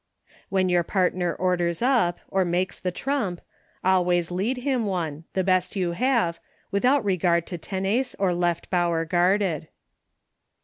[0.49, 3.39] When your partner orders up, or makes the trump,
[3.83, 6.39] always lead him one— the best you have—
[6.71, 9.67] without regard to tenace or Left Bower guarded.